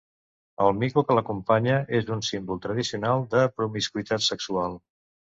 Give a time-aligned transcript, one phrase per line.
[0.67, 4.75] El mico que l'acompanya és un símbol tradicional de promiscuïtat sexual.